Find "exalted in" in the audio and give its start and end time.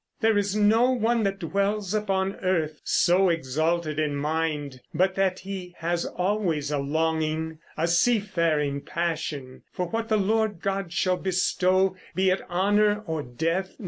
3.29-4.15